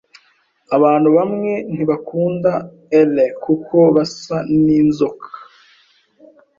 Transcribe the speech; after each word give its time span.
Abantu 0.75 1.09
bamwe 1.17 1.51
ntibakunda 1.73 2.51
eel 2.99 3.15
kuko 3.43 3.75
basa 3.95 4.37
ninzoka. 4.63 5.27